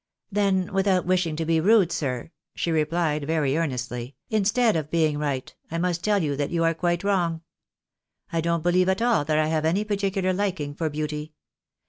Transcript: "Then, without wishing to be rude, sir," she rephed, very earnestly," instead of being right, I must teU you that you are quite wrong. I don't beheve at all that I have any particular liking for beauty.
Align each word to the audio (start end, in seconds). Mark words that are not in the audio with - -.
"Then, 0.31 0.73
without 0.73 1.05
wishing 1.05 1.35
to 1.35 1.45
be 1.45 1.59
rude, 1.59 1.91
sir," 1.91 2.31
she 2.55 2.71
rephed, 2.71 3.23
very 3.27 3.55
earnestly," 3.55 4.15
instead 4.31 4.75
of 4.75 4.89
being 4.89 5.19
right, 5.19 5.53
I 5.69 5.77
must 5.77 6.03
teU 6.03 6.17
you 6.19 6.35
that 6.37 6.49
you 6.49 6.63
are 6.63 6.73
quite 6.73 7.03
wrong. 7.03 7.41
I 8.33 8.41
don't 8.41 8.63
beheve 8.63 8.87
at 8.87 9.03
all 9.03 9.23
that 9.25 9.37
I 9.37 9.45
have 9.45 9.63
any 9.63 9.83
particular 9.83 10.33
liking 10.33 10.73
for 10.73 10.89
beauty. 10.89 11.33